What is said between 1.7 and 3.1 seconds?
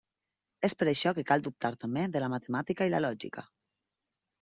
també de la Matemàtica i la